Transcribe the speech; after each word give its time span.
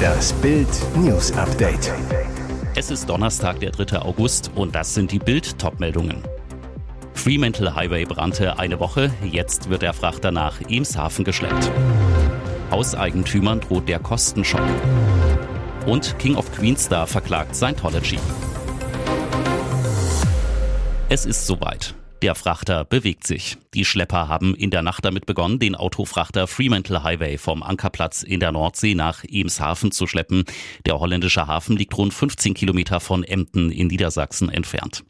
Das 0.00 0.32
Bild 0.34 0.68
News 0.96 1.32
Update. 1.32 1.92
Es 2.74 2.90
ist 2.90 3.08
Donnerstag, 3.08 3.60
der 3.60 3.70
3. 3.70 4.00
August 4.00 4.50
und 4.54 4.74
das 4.74 4.94
sind 4.94 5.12
die 5.12 5.18
Bild 5.18 5.58
Topmeldungen. 5.58 6.22
Fremantle 7.14 7.74
Highway 7.74 8.04
brannte 8.04 8.58
eine 8.58 8.80
Woche, 8.80 9.10
jetzt 9.22 9.68
wird 9.68 9.82
der 9.82 9.92
Frachter 9.92 10.32
nach 10.32 10.60
Eemshaven 10.68 11.24
geschleppt. 11.24 11.70
Hauseigentümern 12.70 13.60
droht 13.60 13.88
der 13.88 13.98
Kostenschock. 13.98 14.62
Und 15.86 16.18
King 16.18 16.36
of 16.36 16.50
Queenstar 16.52 17.06
verklagt 17.06 17.54
Scientology. 17.54 18.18
Es 21.08 21.26
ist 21.26 21.46
soweit. 21.46 21.94
Der 22.22 22.34
Frachter 22.34 22.84
bewegt 22.84 23.26
sich. 23.26 23.56
Die 23.72 23.86
Schlepper 23.86 24.28
haben 24.28 24.54
in 24.54 24.70
der 24.70 24.82
Nacht 24.82 25.06
damit 25.06 25.24
begonnen, 25.24 25.58
den 25.58 25.74
Autofrachter 25.74 26.46
Fremantle 26.46 27.02
Highway 27.02 27.38
vom 27.38 27.62
Ankerplatz 27.62 28.22
in 28.22 28.40
der 28.40 28.52
Nordsee 28.52 28.94
nach 28.94 29.24
Eemshaven 29.26 29.90
zu 29.90 30.06
schleppen. 30.06 30.44
Der 30.84 31.00
holländische 31.00 31.46
Hafen 31.46 31.78
liegt 31.78 31.96
rund 31.96 32.12
15 32.12 32.52
Kilometer 32.52 33.00
von 33.00 33.24
Emden 33.24 33.72
in 33.72 33.86
Niedersachsen 33.86 34.50
entfernt. 34.50 35.02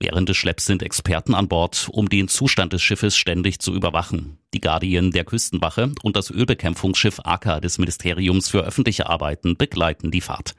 Während 0.00 0.28
des 0.28 0.36
Schlepps 0.36 0.66
sind 0.66 0.82
Experten 0.82 1.34
an 1.34 1.46
Bord, 1.46 1.88
um 1.92 2.08
den 2.08 2.26
Zustand 2.26 2.72
des 2.72 2.82
Schiffes 2.82 3.16
ständig 3.16 3.60
zu 3.60 3.72
überwachen. 3.72 4.38
Die 4.52 4.60
Guardian 4.60 5.12
der 5.12 5.24
Küstenwache 5.24 5.92
und 6.02 6.16
das 6.16 6.30
Ölbekämpfungsschiff 6.30 7.20
AKA 7.22 7.60
des 7.60 7.78
Ministeriums 7.78 8.48
für 8.48 8.62
öffentliche 8.62 9.08
Arbeiten 9.08 9.56
begleiten 9.56 10.10
die 10.10 10.22
Fahrt. 10.22 10.56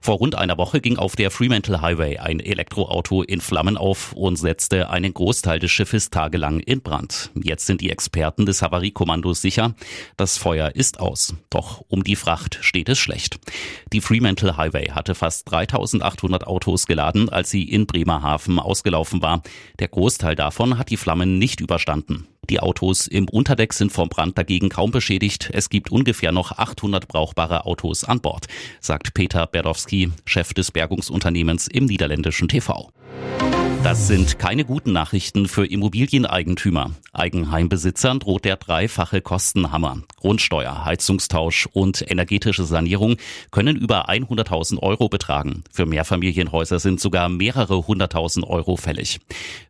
Vor 0.00 0.18
rund 0.18 0.36
einer 0.36 0.58
Woche 0.58 0.80
ging 0.80 0.96
auf 0.96 1.16
der 1.16 1.30
Fremantle 1.30 1.80
Highway 1.80 2.18
ein 2.18 2.40
Elektroauto 2.40 3.22
in 3.22 3.40
Flammen 3.40 3.76
auf 3.76 4.12
und 4.12 4.36
setzte 4.36 4.90
einen 4.90 5.12
Großteil 5.12 5.58
des 5.58 5.70
Schiffes 5.70 6.10
tagelang 6.10 6.60
in 6.60 6.80
Brand. 6.80 7.30
Jetzt 7.34 7.66
sind 7.66 7.80
die 7.80 7.90
Experten 7.90 8.46
des 8.46 8.62
Havariekommandos 8.62 9.42
sicher, 9.42 9.74
das 10.16 10.38
Feuer 10.38 10.74
ist 10.74 11.00
aus. 11.00 11.34
Doch 11.50 11.84
um 11.88 12.04
die 12.04 12.16
Fracht 12.16 12.58
steht 12.60 12.88
es 12.88 12.98
schlecht. 12.98 13.40
Die 13.92 14.00
Fremantle 14.00 14.56
Highway 14.56 14.90
hatte 14.90 15.14
fast 15.14 15.50
3800 15.50 16.46
Autos 16.46 16.86
geladen, 16.86 17.28
als 17.28 17.50
sie 17.50 17.64
in 17.64 17.86
Bremerhaven 17.86 18.58
ausgelaufen 18.58 19.20
war. 19.20 19.42
Der 19.78 19.88
Großteil 19.88 20.36
davon 20.36 20.78
hat 20.78 20.90
die 20.90 20.96
Flammen 20.96 21.38
nicht 21.38 21.60
überstanden. 21.60 22.28
Die 22.50 22.60
Autos 22.60 23.06
im 23.06 23.28
Unterdeck 23.28 23.74
sind 23.74 23.92
vom 23.92 24.08
Brand 24.08 24.38
dagegen 24.38 24.70
kaum 24.70 24.90
beschädigt. 24.90 25.50
Es 25.52 25.68
gibt 25.68 25.90
ungefähr 25.90 26.32
noch 26.32 26.52
800 26.52 27.06
brauchbare 27.06 27.66
Autos 27.66 28.04
an 28.04 28.20
Bord, 28.20 28.46
sagt 28.80 29.12
Peter 29.12 29.46
Berdowski, 29.46 30.10
Chef 30.24 30.54
des 30.54 30.70
Bergungsunternehmens 30.70 31.68
im 31.68 31.84
niederländischen 31.84 32.48
TV. 32.48 32.90
Das 33.84 34.08
sind 34.08 34.40
keine 34.40 34.64
guten 34.64 34.92
Nachrichten 34.92 35.46
für 35.46 35.64
Immobilieneigentümer. 35.64 36.90
Eigenheimbesitzern 37.12 38.18
droht 38.20 38.44
der 38.44 38.56
dreifache 38.56 39.20
Kostenhammer. 39.20 40.02
Grundsteuer, 40.16 40.84
Heizungstausch 40.84 41.68
und 41.72 42.08
energetische 42.10 42.64
Sanierung 42.64 43.16
können 43.50 43.76
über 43.76 44.08
100.000 44.08 44.78
Euro 44.82 45.08
betragen. 45.08 45.64
Für 45.72 45.86
Mehrfamilienhäuser 45.86 46.80
sind 46.80 47.00
sogar 47.00 47.28
mehrere 47.28 47.86
hunderttausend 47.86 48.46
Euro 48.46 48.76
fällig. 48.76 49.20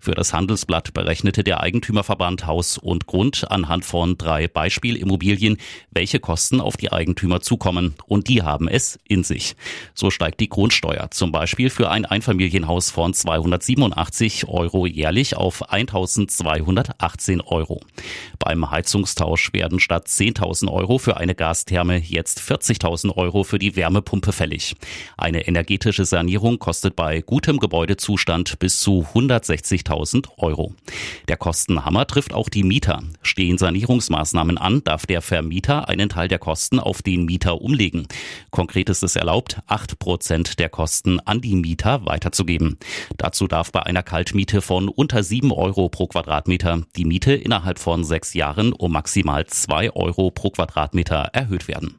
Für 0.01 0.13
das 0.13 0.33
Handelsblatt 0.33 0.95
berechnete 0.95 1.45
der 1.45 1.61
Eigentümerverband 1.61 2.47
Haus 2.47 2.79
und 2.79 3.07
Grund 3.07 3.51
anhand 3.51 3.85
von 3.85 4.19
drei 4.19 4.49
Beispielimmobilien, 4.49 5.59
welche 5.91 6.19
Kosten 6.19 6.61
auf 6.61 6.77
die 6.77 6.93
Eigentümer 6.93 7.41
zukommen. 7.41 7.95
Und 8.07 8.29
die 8.29 8.43
haben 8.43 8.69
es 8.69 8.99
in 9.07 9.23
sich. 9.23 9.55
So 9.95 10.11
steigt 10.11 10.41
die 10.41 10.49
Grundsteuer 10.49 11.11
zum 11.11 11.31
Beispiel 11.31 11.71
für 11.71 11.91
ein 11.91 12.05
Einfamilienhaus 12.05 12.91
von 12.91 13.15
287 13.15 13.77
180 13.99 14.47
Euro 14.47 14.87
jährlich 14.87 15.37
auf 15.37 15.71
1218 15.71 17.41
Euro. 17.41 17.81
Beim 18.39 18.71
Heizungstausch 18.71 19.53
werden 19.53 19.81
statt 19.81 20.07
10.000 20.07 20.73
Euro 20.73 20.99
für 20.99 21.17
eine 21.17 21.35
Gastherme 21.35 21.99
jetzt 21.99 22.41
40.000 22.41 23.17
Euro 23.17 23.43
für 23.43 23.59
die 23.59 23.75
Wärmepumpe 23.75 24.33
fällig. 24.33 24.77
Eine 25.17 25.49
energetische 25.49 26.05
Sanierung 26.05 26.61
kostet 26.61 26.95
bei 26.95 27.23
gutem 27.23 27.59
Gebäudezustand 27.59 28.61
bis 28.61 28.79
zu 28.79 29.05
160.000 29.15 30.29
Euro. 30.37 30.75
Der 31.27 31.37
Kostenhammer 31.37 32.07
trifft 32.07 32.33
auch 32.33 32.49
die 32.49 32.63
Mieter. 32.63 33.03
Stehen 33.23 33.59
Sanierungsmaßnahmen 33.59 34.59
an, 34.59 34.85
darf 34.85 35.07
der 35.07 35.23
Vermieter 35.23 35.89
einen 35.89 36.09
Teil 36.09 36.29
der 36.29 36.39
Kosten 36.39 36.79
auf 36.79 37.03
den 37.03 37.25
Mieter 37.25 37.61
umlegen. 37.61 38.07
Konkret 38.51 38.91
ist 38.91 39.03
es 39.03 39.17
erlaubt, 39.17 39.59
8 39.67 39.99
Prozent 39.99 40.61
der 40.61 40.69
Kosten 40.69 41.19
an 41.21 41.41
die 41.41 41.57
Mieter 41.57 42.07
weiterzugeben. 42.07 42.79
Dazu 43.17 43.49
darf 43.49 43.73
bei 43.73 43.88
einer 43.89 44.03
Kaltmiete 44.03 44.61
von 44.61 44.89
unter 44.89 45.23
7 45.23 45.51
Euro 45.51 45.89
pro 45.89 46.07
Quadratmeter 46.07 46.83
die 46.97 47.05
Miete 47.05 47.33
innerhalb 47.35 47.79
von 47.79 48.05
sechs 48.05 48.35
Jahren 48.35 48.73
um 48.73 48.93
maximal 48.93 49.47
2 49.47 49.93
Euro 49.93 50.31
pro 50.31 50.51
Quadratmeter 50.51 51.31
erhöht 51.33 51.67
werden. 51.69 51.99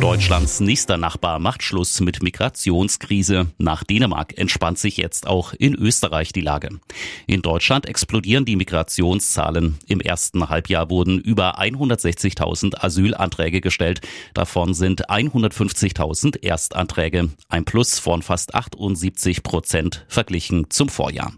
Deutschlands 0.00 0.60
nächster 0.60 0.96
Nachbar 0.96 1.40
macht 1.40 1.64
Schluss 1.64 2.00
mit 2.00 2.22
Migrationskrise. 2.22 3.48
Nach 3.58 3.82
Dänemark 3.82 4.38
entspannt 4.38 4.78
sich 4.78 4.96
jetzt 4.96 5.26
auch 5.26 5.54
in 5.54 5.74
Österreich 5.74 6.32
die 6.32 6.40
Lage. 6.40 6.78
In 7.26 7.42
Deutschland 7.42 7.86
explodieren 7.86 8.44
die 8.44 8.54
Migrationszahlen. 8.54 9.78
Im 9.88 10.00
ersten 10.00 10.48
Halbjahr 10.48 10.88
wurden 10.88 11.18
über 11.18 11.58
160.000 11.58 12.84
Asylanträge 12.84 13.60
gestellt. 13.60 14.00
Davon 14.34 14.72
sind 14.72 15.10
150.000 15.10 16.42
Erstanträge. 16.42 17.30
Ein 17.48 17.64
Plus 17.64 17.98
von 17.98 18.22
fast 18.22 18.54
78 18.54 19.42
Prozent 19.42 20.06
verglichen 20.06 20.70
zum 20.70 20.88
Vorjahr. 20.88 21.32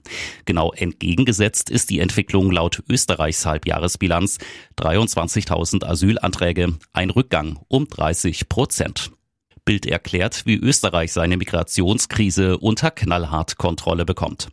Genau 0.44 0.72
entgegengesetzt 0.72 1.70
ist 1.70 1.88
die 1.88 2.00
Entwicklung 2.00 2.50
laut 2.50 2.82
Österreichs 2.88 3.46
Halbjahresbilanz. 3.46 4.36
23.000 4.76 5.84
Asylanträge, 5.84 6.74
ein 6.92 7.10
Rückgang 7.10 7.58
um 7.68 7.88
30 7.88 8.49
Prozent. 8.50 9.10
Bild 9.64 9.86
erklärt, 9.86 10.42
wie 10.46 10.56
Österreich 10.56 11.12
seine 11.12 11.36
Migrationskrise 11.36 12.58
unter 12.58 12.90
knallhart 12.90 13.56
Kontrolle 13.56 14.04
bekommt. 14.04 14.48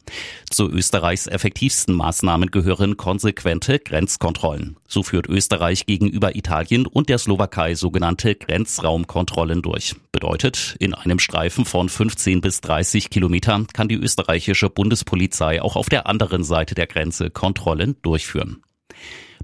Zu 0.52 0.70
Österreichs 0.70 1.26
effektivsten 1.26 1.96
Maßnahmen 1.96 2.52
gehören 2.52 2.98
konsequente 2.98 3.80
Grenzkontrollen. 3.80 4.78
So 4.88 5.02
führt 5.02 5.28
Österreich 5.28 5.88
gegenüber 5.88 6.36
Italien 6.36 6.86
und 6.86 7.10
der 7.10 7.18
Slowakei 7.18 7.74
sogenannte 7.74 8.36
Grenzraumkontrollen 8.36 9.64
durch. 9.64 9.96
Bedeutet, 10.12 10.76
in 10.78 10.94
einem 10.94 11.18
Streifen 11.18 11.66
von 11.66 11.90
15 11.90 12.40
bis 12.42 12.62
30 12.62 13.10
Kilometern 13.10 13.66
kann 13.66 13.88
die 13.88 13.96
österreichische 13.96 14.70
Bundespolizei 14.70 15.62
auch 15.62 15.76
auf 15.76 15.90
der 15.90 16.06
anderen 16.06 16.44
Seite 16.44 16.76
der 16.76 16.86
Grenze 16.86 17.32
Kontrollen 17.32 17.96
durchführen. 18.04 18.62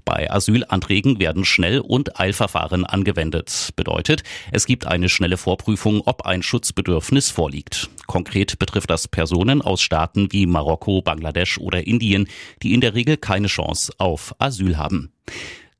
Bei 0.04 0.30
Asylanträgen 0.30 1.18
werden 1.18 1.44
Schnell- 1.44 1.80
und 1.80 2.20
Eilverfahren 2.20 2.84
angewendet. 2.84 3.70
Bedeutet, 3.74 4.22
es 4.52 4.66
gibt 4.66 4.86
eine 4.86 5.08
schnelle 5.08 5.36
Vorprüfung, 5.36 6.02
ob 6.04 6.26
ein 6.26 6.42
Schutzbedürfnis 6.42 7.30
vorliegt. 7.30 7.88
Konkret 8.06 8.58
betrifft 8.58 8.90
das 8.90 9.08
Personen 9.08 9.62
aus 9.62 9.80
Staaten 9.80 10.30
wie 10.30 10.46
Marokko, 10.46 11.00
Bangladesch 11.00 11.58
oder 11.58 11.86
Indien, 11.86 12.28
die 12.62 12.74
in 12.74 12.82
der 12.82 12.94
Regel 12.94 13.16
keine 13.16 13.46
Chance 13.46 13.92
auf 13.98 14.34
Asyl 14.38 14.76
haben 14.76 15.10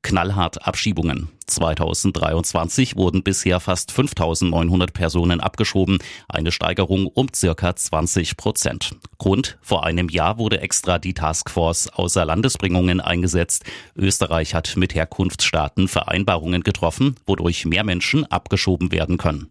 knallhart 0.04 0.65
Abschiebungen. 0.69 1.28
2023 1.47 2.97
wurden 2.97 3.25
bisher 3.25 3.59
fast 3.59 3.91
5900 3.91 4.92
Personen 4.92 5.41
abgeschoben, 5.41 5.98
eine 6.28 6.53
Steigerung 6.53 7.06
um 7.06 7.26
circa 7.34 7.75
20 7.75 8.37
Prozent. 8.37 8.94
Grund, 9.19 9.59
vor 9.60 9.84
einem 9.84 10.09
Jahr 10.09 10.38
wurde 10.38 10.60
extra 10.60 10.98
die 11.00 11.15
Taskforce 11.15 11.88
außer 11.88 12.25
Landesbringungen 12.25 13.00
eingesetzt. 13.00 13.65
Österreich 13.97 14.54
hat 14.54 14.76
mit 14.76 14.94
Herkunftsstaaten 14.94 15.88
Vereinbarungen 15.88 16.62
getroffen, 16.62 17.16
wodurch 17.26 17.65
mehr 17.65 17.82
Menschen 17.82 18.25
abgeschoben 18.31 18.92
werden 18.92 19.19
können. 19.19 19.50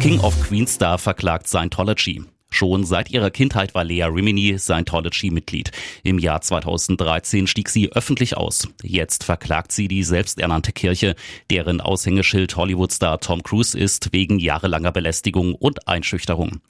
King 0.00 0.20
of 0.20 0.40
Queenstar 0.42 0.98
verklagt 0.98 1.48
Scientology. 1.48 2.24
Schon 2.50 2.84
seit 2.84 3.10
ihrer 3.10 3.30
Kindheit 3.30 3.74
war 3.74 3.84
Lea 3.84 4.04
Rimini 4.04 4.58
Scientology-Mitglied. 4.58 5.70
Im 6.02 6.18
Jahr 6.18 6.40
2013 6.40 7.46
stieg 7.46 7.68
sie 7.68 7.92
öffentlich 7.92 8.36
aus. 8.36 8.68
Jetzt 8.82 9.24
verklagt 9.24 9.72
sie 9.72 9.86
die 9.86 10.02
selbsternannte 10.02 10.72
Kirche, 10.72 11.14
deren 11.50 11.80
Aushängeschild 11.80 12.56
Hollywood-Star 12.56 13.20
Tom 13.20 13.42
Cruise 13.42 13.78
ist, 13.78 14.12
wegen 14.12 14.38
jahrelanger 14.38 14.92
Belästigung 14.92 15.54
und 15.54 15.86
Einschüchterung. 15.86 16.60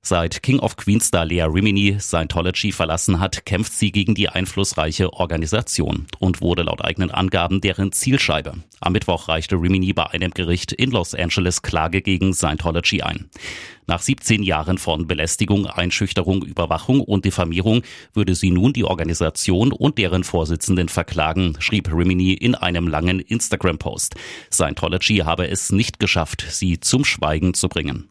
Seit 0.00 0.42
King 0.42 0.60
of 0.60 0.76
Queens 0.76 1.08
Star 1.08 1.26
Lea 1.26 1.42
Rimini 1.42 1.98
Scientology 2.00 2.72
verlassen 2.72 3.20
hat, 3.20 3.44
kämpft 3.44 3.72
sie 3.72 3.92
gegen 3.92 4.14
die 4.14 4.28
einflussreiche 4.28 5.12
Organisation 5.12 6.06
und 6.18 6.40
wurde 6.40 6.62
laut 6.62 6.82
eigenen 6.82 7.10
Angaben 7.10 7.60
deren 7.60 7.92
Zielscheibe. 7.92 8.54
Am 8.80 8.92
Mittwoch 8.92 9.28
reichte 9.28 9.56
Rimini 9.56 9.92
bei 9.92 10.06
einem 10.06 10.30
Gericht 10.30 10.72
in 10.72 10.92
Los 10.92 11.14
Angeles 11.14 11.62
Klage 11.62 12.00
gegen 12.00 12.32
Scientology 12.32 13.02
ein. 13.02 13.28
Nach 13.86 14.00
17 14.00 14.42
Jahren 14.42 14.78
von 14.78 15.06
Belästigung, 15.06 15.66
Einschüchterung, 15.66 16.44
Überwachung 16.44 17.00
und 17.00 17.24
Diffamierung 17.24 17.82
würde 18.14 18.34
sie 18.34 18.50
nun 18.50 18.72
die 18.72 18.84
Organisation 18.84 19.72
und 19.72 19.98
deren 19.98 20.24
Vorsitzenden 20.24 20.88
verklagen, 20.88 21.56
schrieb 21.58 21.92
Rimini 21.92 22.34
in 22.34 22.54
einem 22.54 22.86
langen 22.86 23.18
Instagram-Post. 23.18 24.14
Scientology 24.52 25.18
habe 25.18 25.48
es 25.48 25.72
nicht 25.72 25.98
geschafft, 25.98 26.46
sie 26.48 26.80
zum 26.80 27.04
Schweigen 27.04 27.52
zu 27.52 27.68
bringen. 27.68 28.08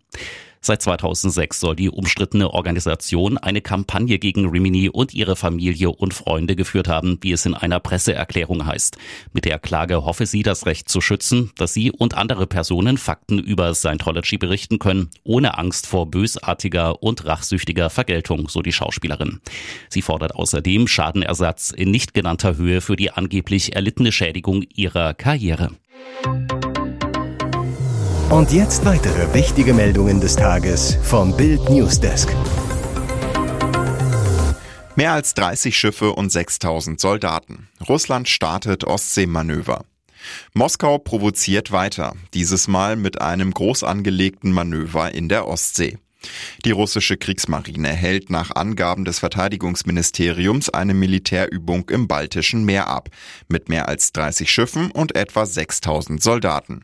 Seit 0.62 0.82
2006 0.82 1.60
soll 1.60 1.76
die 1.76 1.90
umstrittene 1.90 2.54
Organisation 2.54 3.38
eine 3.38 3.62
Kampagne 3.62 4.20
gegen 4.20 4.50
Rimini 4.50 4.90
und 4.90 5.14
ihre 5.14 5.36
Familie 5.36 5.90
und 5.90 6.14
Freunde 6.14 6.56
geführt 6.56 6.88
haben, 6.88 7.18
wie 7.22 7.32
es 7.32 7.46
in 7.46 7.54
einer 7.54 7.80
Presseerklärung 7.80 8.66
heißt. 8.66 8.98
Mit 9.34 9.46
der 9.46 9.60
Klage 9.60 10.04
hoffe 10.06 10.26
sie, 10.26 10.44
das 10.44 10.66
Recht 10.66 10.90
zu 10.90 11.02
schützen, 11.02 11.52
dass 11.58 11.74
sie 11.74 11.92
und 11.92 12.16
andere 12.16 12.48
Personen 12.48 12.98
Fakten 12.98 13.40
über 13.40 13.74
Scientology 13.74 14.38
berichten 14.38 14.80
können, 14.80 15.10
ohne 15.24 15.58
Angst 15.58 15.88
vor 15.88 16.10
bösartiger 16.10 17.02
und 17.02 17.26
rachsüchtiger 17.26 17.90
Vergeltung, 17.90 18.50
so 18.50 18.62
die 18.62 18.74
Schauspielerin. 18.74 19.40
Sie 19.90 20.02
fordert 20.02 20.36
außerdem 20.36 20.88
Schadenersatz 20.88 21.72
in 21.72 21.92
nicht 21.92 22.14
genannter 22.14 22.58
Höhe 22.58 22.82
für 22.82 22.96
die 22.96 23.12
angeblich 23.12 23.76
erlittene 23.76 24.12
Schädigung 24.12 24.64
ihrer 24.74 25.14
Karriere. 25.14 25.72
Und 28.30 28.52
jetzt 28.52 28.84
weitere 28.84 29.34
wichtige 29.34 29.74
Meldungen 29.74 30.20
des 30.20 30.36
Tages 30.36 30.98
vom 31.02 31.36
Bild 31.38 31.70
Newsdesk. 31.70 32.28
Mehr 34.98 35.14
als 35.14 35.34
30 35.34 35.78
Schiffe 35.78 36.12
und 36.12 36.30
6000 36.30 37.00
Soldaten. 37.00 37.70
Russland 37.88 38.28
startet 38.28 38.84
Ostseemanöver. 38.84 39.86
Moskau 40.54 40.98
provoziert 40.98 41.72
weiter, 41.72 42.16
dieses 42.34 42.68
Mal 42.68 42.98
mit 42.98 43.22
einem 43.22 43.54
groß 43.54 43.84
angelegten 43.84 44.52
Manöver 44.52 45.14
in 45.14 45.30
der 45.30 45.48
Ostsee. 45.48 45.98
Die 46.66 46.72
russische 46.72 47.16
Kriegsmarine 47.16 47.94
hält 47.94 48.30
nach 48.30 48.52
Angaben 48.54 49.06
des 49.06 49.20
Verteidigungsministeriums 49.20 50.70
eine 50.70 50.94
Militärübung 50.94 51.90
im 51.90 52.10
Baltischen 52.10 52.66
Meer 52.66 52.88
ab, 52.88 53.08
mit 53.48 53.70
mehr 53.70 53.88
als 53.88 54.12
30 54.12 54.52
Schiffen 54.52 54.92
und 54.92 55.16
etwa 55.16 55.46
6000 55.46 56.22
Soldaten. 56.22 56.84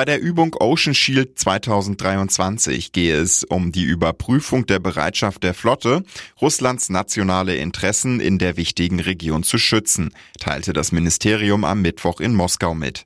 Bei 0.00 0.06
der 0.06 0.22
Übung 0.22 0.56
Ocean 0.58 0.94
Shield 0.94 1.38
2023 1.38 2.92
gehe 2.92 3.16
es 3.16 3.44
um 3.44 3.70
die 3.70 3.84
Überprüfung 3.84 4.64
der 4.64 4.78
Bereitschaft 4.78 5.42
der 5.42 5.52
Flotte, 5.52 6.04
Russlands 6.40 6.88
nationale 6.88 7.56
Interessen 7.56 8.18
in 8.18 8.38
der 8.38 8.56
wichtigen 8.56 9.00
Region 9.00 9.42
zu 9.42 9.58
schützen, 9.58 10.14
teilte 10.38 10.72
das 10.72 10.90
Ministerium 10.92 11.66
am 11.66 11.82
Mittwoch 11.82 12.20
in 12.20 12.34
Moskau 12.34 12.72
mit. 12.72 13.04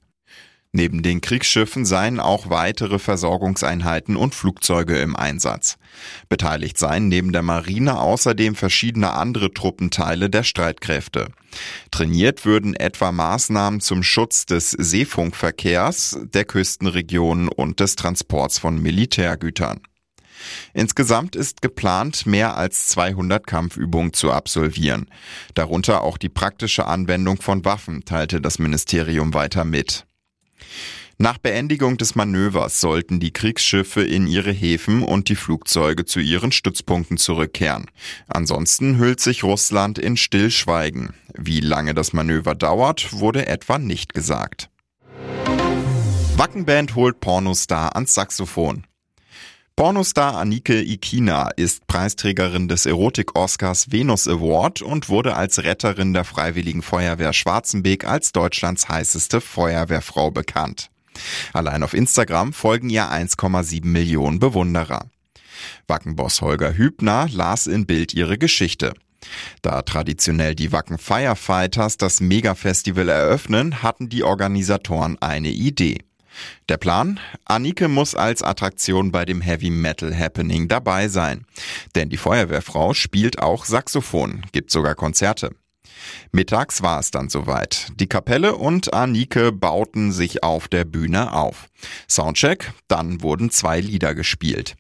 Neben 0.77 1.05
den 1.05 1.21
Kriegsschiffen 1.21 1.85
seien 1.85 2.19
auch 2.19 2.51
weitere 2.51 2.99
Versorgungseinheiten 2.99 4.17
und 4.17 4.35
Flugzeuge 4.35 4.99
im 4.99 5.15
Einsatz. 5.15 5.79
Beteiligt 6.29 6.79
seien 6.79 7.07
neben 7.07 7.33
der 7.33 7.43
Marine 7.43 8.01
außerdem 8.01 8.57
verschiedene 8.57 9.13
andere 9.13 9.55
Truppenteile 9.55 10.31
der 10.31 10.43
Streitkräfte. 10.43 11.29
Trainiert 11.93 12.45
würden 12.45 12.75
etwa 12.75 13.13
Maßnahmen 13.13 13.79
zum 13.79 14.03
Schutz 14.03 14.47
des 14.47 14.73
Seefunkverkehrs, 14.73 16.19
der 16.25 16.45
Küstenregionen 16.45 17.47
und 17.47 17.79
des 17.79 17.95
Transports 17.95 18.59
von 18.59 18.83
Militärgütern. 18.83 19.81
Insgesamt 20.73 21.37
ist 21.37 21.63
geplant, 21.63 22.27
mehr 22.27 22.57
als 22.57 22.89
200 22.89 23.47
Kampfübungen 23.47 24.13
zu 24.13 24.33
absolvieren. 24.33 25.07
Darunter 25.55 26.03
auch 26.03 26.19
die 26.19 26.29
praktische 26.29 26.89
Anwendung 26.89 27.41
von 27.41 27.65
Waffen, 27.65 28.05
teilte 28.05 28.41
das 28.41 28.59
Ministerium 28.59 29.35
weiter 29.35 29.65
mit. 29.65 30.05
Nach 31.17 31.39
Beendigung 31.39 31.97
des 31.97 32.17
Manövers 32.17 32.81
sollten 32.81 33.21
die 33.21 33.33
Kriegsschiffe 33.33 34.03
in 34.03 34.27
ihre 34.27 34.51
Häfen 34.51 35.03
und 35.03 35.29
die 35.29 35.37
Flugzeuge 35.37 36.05
zu 36.05 36.19
ihren 36.19 36.51
Stützpunkten 36.51 37.19
zurückkehren. 37.19 37.87
Ansonsten 38.27 38.99
hüllt 38.99 39.21
sich 39.21 39.45
Russland 39.45 39.99
in 39.99 40.17
Stillschweigen. 40.17 41.15
Wie 41.37 41.61
lange 41.61 41.95
das 41.95 42.13
Manöver 42.13 42.55
dauert, 42.55 43.13
wurde 43.13 43.47
etwa 43.47 43.79
nicht 43.79 44.13
gesagt. 44.13 44.71
Wackenband 46.37 46.97
holt 46.97 47.21
Pornostar 47.21 47.95
ans 47.95 48.15
Saxophon. 48.15 48.85
Pornostar 49.77 50.37
Anike 50.37 50.83
Ikina 50.83 51.49
ist 51.57 51.89
Preisträgerin 51.89 52.69
des 52.69 52.87
Erotik-Oscars 52.87 53.91
Venus 53.91 54.29
Award 54.29 54.83
und 54.83 55.09
wurde 55.09 55.35
als 55.35 55.65
Retterin 55.65 56.13
der 56.13 56.23
Freiwilligen 56.23 56.81
Feuerwehr 56.81 57.33
Schwarzenbeek 57.33 58.05
als 58.05 58.31
Deutschlands 58.31 58.89
heißeste 58.89 59.41
Feuerwehrfrau 59.41 60.31
bekannt. 60.31 60.91
Allein 61.53 61.83
auf 61.83 61.93
Instagram 61.93 62.53
folgen 62.53 62.89
ihr 62.89 63.07
1,7 63.11 63.85
Millionen 63.85 64.39
Bewunderer. 64.39 65.11
Wackenboss 65.89 66.41
Holger 66.41 66.77
Hübner 66.77 67.27
las 67.33 67.67
in 67.67 67.85
Bild 67.85 68.15
ihre 68.15 68.39
Geschichte. 68.39 68.95
Da 69.61 69.83
traditionell 69.83 70.55
die 70.55 70.71
Wacken 70.71 70.99
Firefighters 70.99 71.97
das 71.97 72.21
Mega-Festival 72.21 73.09
eröffnen, 73.09 73.83
hatten 73.83 74.09
die 74.09 74.23
Organisatoren 74.23 75.21
eine 75.21 75.49
Idee. 75.49 75.99
Der 76.69 76.77
Plan? 76.77 77.21
Annike 77.45 77.89
muss 77.89 78.15
als 78.15 78.43
Attraktion 78.43 79.13
bei 79.13 79.25
dem 79.25 79.41
Heavy 79.41 79.71
Metal 79.71 80.17
Happening 80.17 80.69
dabei 80.69 81.09
sein. 81.09 81.47
Denn 81.95 82.09
die 82.09 82.17
Feuerwehrfrau 82.17 82.95
spielt 82.95 83.41
auch 83.41 83.65
Saxophon, 83.65 84.43
gibt 84.53 84.71
sogar 84.71 84.95
Konzerte. 84.95 85.51
Mittags 86.33 86.83
war 86.83 87.01
es 87.01 87.11
dann 87.11 87.29
soweit. 87.29 87.89
Die 87.97 88.09
Kapelle 88.09 88.57
und 88.57 88.93
Anike 88.93 89.53
bauten 89.53 90.13
sich 90.13 90.43
auf 90.43 90.69
der 90.69 90.85
Bühne 90.85 91.33
auf. 91.33 91.69
Soundcheck, 92.09 92.73
dann 92.89 93.23
wurden 93.23 93.51
zwei 93.51 93.81
Lieder 93.81 94.15
gespielt. 94.15 94.77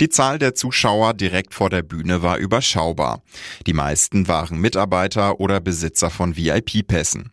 Die 0.00 0.08
Zahl 0.08 0.40
der 0.40 0.54
Zuschauer 0.56 1.14
direkt 1.14 1.54
vor 1.54 1.70
der 1.70 1.82
Bühne 1.82 2.22
war 2.22 2.38
überschaubar. 2.38 3.22
Die 3.66 3.72
meisten 3.72 4.26
waren 4.26 4.58
Mitarbeiter 4.58 5.38
oder 5.38 5.60
Besitzer 5.60 6.10
von 6.10 6.36
VIP-Pässen. 6.36 7.30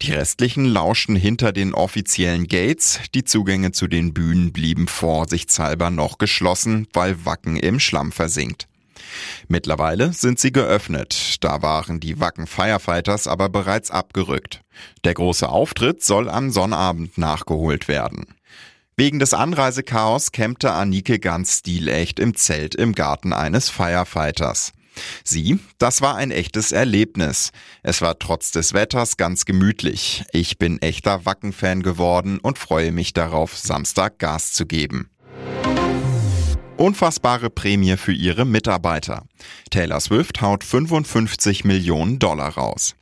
Die 0.00 0.12
restlichen 0.12 0.64
lauschten 0.64 1.16
hinter 1.16 1.50
den 1.52 1.74
offiziellen 1.74 2.46
Gates, 2.46 3.00
die 3.14 3.24
Zugänge 3.24 3.72
zu 3.72 3.88
den 3.88 4.14
Bühnen 4.14 4.52
blieben 4.52 4.86
vorsichtshalber 4.86 5.90
noch 5.90 6.18
geschlossen, 6.18 6.86
weil 6.92 7.24
Wacken 7.24 7.56
im 7.56 7.80
Schlamm 7.80 8.12
versinkt. 8.12 8.68
Mittlerweile 9.48 10.12
sind 10.12 10.38
sie 10.38 10.52
geöffnet, 10.52 11.36
da 11.40 11.62
waren 11.62 12.00
die 12.00 12.20
Wacken 12.20 12.46
Firefighters 12.46 13.26
aber 13.26 13.48
bereits 13.48 13.90
abgerückt. 13.90 14.60
Der 15.04 15.14
große 15.14 15.48
Auftritt 15.48 16.02
soll 16.02 16.28
am 16.28 16.50
Sonnabend 16.50 17.18
nachgeholt 17.18 17.88
werden. 17.88 18.26
Wegen 18.96 19.18
des 19.18 19.34
Anreisechaos 19.34 20.30
campte 20.30 20.70
Anike 20.70 21.18
ganz 21.18 21.58
stilecht 21.58 22.20
im 22.20 22.36
Zelt 22.36 22.76
im 22.76 22.94
Garten 22.94 23.32
eines 23.32 23.68
Firefighters. 23.68 24.72
Sie, 25.24 25.58
das 25.78 26.00
war 26.00 26.14
ein 26.14 26.30
echtes 26.30 26.70
Erlebnis. 26.70 27.50
Es 27.82 28.00
war 28.02 28.20
trotz 28.20 28.52
des 28.52 28.72
Wetters 28.72 29.16
ganz 29.16 29.46
gemütlich. 29.46 30.22
Ich 30.30 30.58
bin 30.58 30.80
echter 30.80 31.26
Wacken-Fan 31.26 31.82
geworden 31.82 32.38
und 32.38 32.56
freue 32.56 32.92
mich 32.92 33.12
darauf, 33.12 33.56
Samstag 33.56 34.20
Gas 34.20 34.52
zu 34.52 34.64
geben. 34.64 35.10
Unfassbare 36.76 37.50
Prämie 37.50 37.96
für 37.96 38.12
ihre 38.12 38.44
Mitarbeiter. 38.44 39.24
Taylor 39.70 39.98
Swift 39.98 40.40
haut 40.40 40.62
55 40.62 41.64
Millionen 41.64 42.20
Dollar 42.20 42.54
raus. 42.54 42.94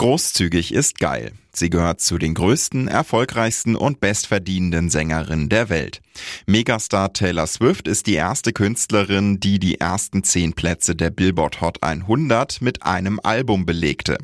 Großzügig 0.00 0.72
ist 0.72 0.98
geil. 0.98 1.32
Sie 1.52 1.68
gehört 1.68 2.00
zu 2.00 2.16
den 2.16 2.32
größten, 2.32 2.88
erfolgreichsten 2.88 3.76
und 3.76 4.00
bestverdienenden 4.00 4.88
Sängerinnen 4.88 5.50
der 5.50 5.68
Welt. 5.68 6.00
Megastar 6.46 7.12
Taylor 7.12 7.46
Swift 7.46 7.86
ist 7.86 8.06
die 8.06 8.14
erste 8.14 8.54
Künstlerin, 8.54 9.40
die 9.40 9.58
die 9.58 9.78
ersten 9.78 10.24
zehn 10.24 10.54
Plätze 10.54 10.96
der 10.96 11.10
Billboard 11.10 11.60
Hot 11.60 11.82
100 11.82 12.62
mit 12.62 12.82
einem 12.82 13.20
Album 13.22 13.66
belegte. 13.66 14.16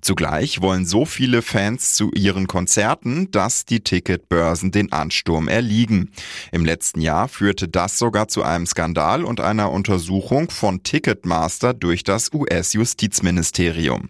Zugleich 0.00 0.60
wollen 0.60 0.84
so 0.84 1.04
viele 1.04 1.42
Fans 1.42 1.94
zu 1.94 2.10
ihren 2.12 2.48
Konzerten, 2.48 3.30
dass 3.30 3.64
die 3.64 3.84
Ticketbörsen 3.84 4.72
den 4.72 4.90
Ansturm 4.90 5.46
erliegen. 5.46 6.10
Im 6.50 6.64
letzten 6.64 7.00
Jahr 7.00 7.28
führte 7.28 7.68
das 7.68 7.98
sogar 7.98 8.26
zu 8.26 8.42
einem 8.42 8.66
Skandal 8.66 9.24
und 9.24 9.40
einer 9.40 9.70
Untersuchung 9.70 10.50
von 10.50 10.82
Ticketmaster 10.82 11.72
durch 11.72 12.02
das 12.02 12.32
US-Justizministerium. 12.32 14.08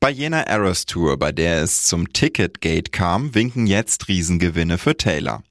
Bei 0.00 0.10
jener 0.10 0.46
Eras 0.46 0.86
Tour, 0.86 1.18
bei 1.18 1.32
der 1.32 1.60
es 1.60 1.82
zum 1.82 2.12
Ticketgate 2.12 2.92
kam, 2.92 3.34
winken 3.34 3.66
jetzt 3.66 4.06
Riesengewinne 4.06 4.78
für 4.78 4.96
Taylor. 4.96 5.42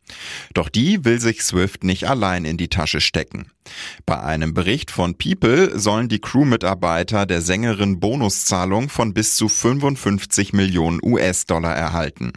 Doch 0.54 0.70
die 0.70 1.04
will 1.04 1.20
sich 1.20 1.44
Swift 1.44 1.84
nicht 1.84 2.08
allein 2.08 2.46
in 2.46 2.56
die 2.56 2.70
Tasche 2.70 3.02
stecken. 3.02 3.52
Bei 4.06 4.22
einem 4.22 4.54
Bericht 4.54 4.90
von 4.90 5.18
People 5.18 5.78
sollen 5.78 6.08
die 6.08 6.22
Crewmitarbeiter 6.22 7.26
der 7.26 7.42
Sängerin 7.42 8.00
Bonuszahlung 8.00 8.88
von 8.88 9.14
bis 9.14 9.36
zu 9.36 9.50
55 9.50 10.54
Millionen 10.54 11.02
US-Dollar 11.04 11.76
erhalten. 11.76 12.32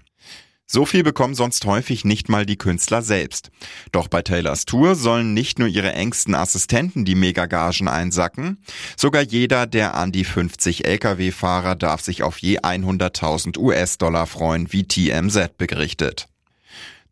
So 0.72 0.86
viel 0.86 1.02
bekommen 1.02 1.34
sonst 1.34 1.64
häufig 1.64 2.04
nicht 2.04 2.28
mal 2.28 2.46
die 2.46 2.56
Künstler 2.56 3.02
selbst. 3.02 3.50
Doch 3.90 4.06
bei 4.06 4.22
Taylors 4.22 4.66
Tour 4.66 4.94
sollen 4.94 5.34
nicht 5.34 5.58
nur 5.58 5.66
ihre 5.66 5.94
engsten 5.94 6.32
Assistenten 6.36 7.04
die 7.04 7.16
Megagagen 7.16 7.88
einsacken, 7.88 8.62
sogar 8.96 9.22
jeder 9.22 9.66
der 9.66 9.96
an 9.96 10.12
die 10.12 10.22
50 10.22 10.86
Lkw-Fahrer 10.86 11.74
darf 11.74 12.02
sich 12.02 12.22
auf 12.22 12.38
je 12.38 12.60
100.000 12.60 13.58
US-Dollar 13.58 14.28
freuen, 14.28 14.72
wie 14.72 14.84
TMZ 14.84 15.58
berichtet. 15.58 16.28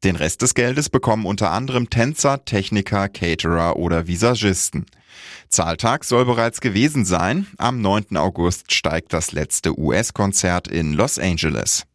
Den 0.04 0.14
Rest 0.14 0.42
des 0.42 0.54
Geldes 0.54 0.88
bekommen 0.88 1.26
unter 1.26 1.50
anderem 1.50 1.90
Tänzer, 1.90 2.44
Techniker, 2.44 3.08
Caterer 3.08 3.74
oder 3.74 4.06
Visagisten. 4.06 4.86
Zahltag 5.48 6.04
soll 6.04 6.24
bereits 6.26 6.60
gewesen 6.60 7.04
sein. 7.04 7.48
Am 7.56 7.80
9. 7.80 8.18
August 8.18 8.72
steigt 8.72 9.12
das 9.12 9.32
letzte 9.32 9.76
US-Konzert 9.76 10.68
in 10.68 10.92
Los 10.92 11.18
Angeles. 11.18 11.88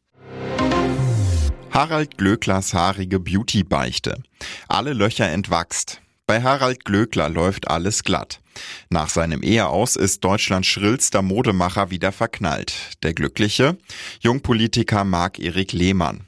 Harald 1.74 2.20
Glöcklers 2.20 2.76
haarige 2.76 3.20
Beauty-Beichte. 3.20 4.22
Alle 4.68 4.94
Löcher 4.94 5.28
entwachst. 5.30 6.02
Bei 6.28 6.44
Harald 6.44 6.86
Glöckler 6.86 7.30
läuft 7.30 7.68
alles 7.68 8.04
glatt. 8.04 8.42
Nach 8.92 9.10
seinem 9.10 9.42
Eheaus 9.42 9.96
ist 9.96 10.24
Deutschlands 10.24 10.68
schrillster 10.68 11.24
Modemacher 11.24 11.90
wieder 11.90 12.12
verknallt. 12.12 12.76
Der 13.02 13.16
Glückliche? 13.16 13.76
Jungpolitiker 14.20 15.04
Marc-Erik 15.04 15.72
Lehmann. 15.72 16.28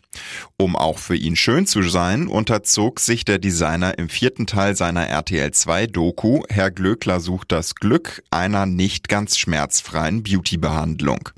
Um 0.58 0.76
auch 0.76 0.98
für 0.98 1.16
ihn 1.16 1.36
schön 1.36 1.68
zu 1.68 1.84
sein, 1.84 2.26
unterzog 2.26 3.00
sich 3.00 3.24
der 3.24 3.38
Designer 3.38 4.00
im 4.00 4.10
vierten 4.10 4.48
Teil 4.48 4.76
seiner 4.76 5.08
RTL 5.08 5.52
2 5.52 5.86
Doku 5.86 6.42
Herr 6.50 6.72
Glöckler 6.72 7.20
sucht 7.20 7.52
das 7.52 7.76
Glück 7.76 8.24
einer 8.32 8.66
nicht 8.66 9.10
ganz 9.10 9.38
schmerzfreien 9.38 10.24
Beautybehandlung. 10.24 11.30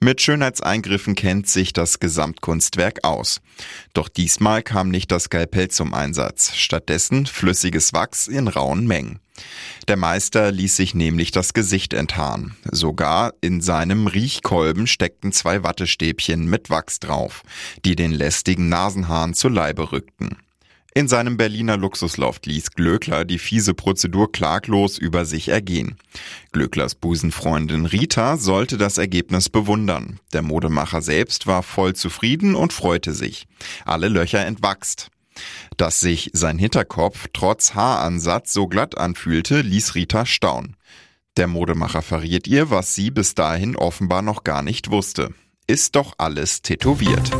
Mit 0.00 0.20
Schönheitseingriffen 0.20 1.14
kennt 1.14 1.48
sich 1.48 1.72
das 1.72 2.00
Gesamtkunstwerk 2.00 3.04
aus. 3.04 3.40
Doch 3.94 4.08
diesmal 4.08 4.62
kam 4.62 4.88
nicht 4.88 5.10
das 5.10 5.24
Skalpell 5.24 5.68
zum 5.68 5.94
Einsatz, 5.94 6.54
stattdessen 6.54 7.26
flüssiges 7.26 7.92
Wachs 7.92 8.26
in 8.26 8.48
rauen 8.48 8.86
Mengen. 8.86 9.20
Der 9.88 9.96
Meister 9.96 10.52
ließ 10.52 10.76
sich 10.76 10.94
nämlich 10.94 11.30
das 11.30 11.54
Gesicht 11.54 11.94
enthaaren. 11.94 12.56
Sogar 12.70 13.32
in 13.40 13.60
seinem 13.60 14.06
Riechkolben 14.06 14.86
steckten 14.86 15.32
zwei 15.32 15.62
Wattestäbchen 15.62 16.46
mit 16.46 16.70
Wachs 16.70 17.00
drauf, 17.00 17.42
die 17.84 17.96
den 17.96 18.12
lästigen 18.12 18.68
Nasenhaaren 18.68 19.34
zu 19.34 19.48
Leibe 19.48 19.92
rückten. 19.92 20.36
In 20.94 21.08
seinem 21.08 21.38
Berliner 21.38 21.78
Luxusloft 21.78 22.44
ließ 22.44 22.72
Glöckler 22.72 23.24
die 23.24 23.38
fiese 23.38 23.72
Prozedur 23.72 24.30
klaglos 24.30 24.98
über 24.98 25.24
sich 25.24 25.48
ergehen. 25.48 25.96
Glöcklers 26.52 26.94
Busenfreundin 26.94 27.86
Rita 27.86 28.36
sollte 28.36 28.76
das 28.76 28.98
Ergebnis 28.98 29.48
bewundern. 29.48 30.20
Der 30.34 30.42
Modemacher 30.42 31.00
selbst 31.00 31.46
war 31.46 31.62
voll 31.62 31.94
zufrieden 31.94 32.54
und 32.54 32.74
freute 32.74 33.14
sich. 33.14 33.46
Alle 33.86 34.08
Löcher 34.08 34.44
entwachst. 34.44 35.08
Dass 35.78 36.00
sich 36.00 36.30
sein 36.34 36.58
Hinterkopf 36.58 37.26
trotz 37.32 37.74
Haaransatz 37.74 38.52
so 38.52 38.66
glatt 38.66 38.98
anfühlte, 38.98 39.62
ließ 39.62 39.94
Rita 39.94 40.26
staunen. 40.26 40.76
Der 41.38 41.46
Modemacher 41.46 42.02
verriet 42.02 42.46
ihr, 42.46 42.68
was 42.68 42.94
sie 42.94 43.10
bis 43.10 43.34
dahin 43.34 43.76
offenbar 43.76 44.20
noch 44.20 44.44
gar 44.44 44.60
nicht 44.60 44.90
wusste. 44.90 45.32
Ist 45.66 45.96
doch 45.96 46.12
alles 46.18 46.60
tätowiert. 46.60 47.30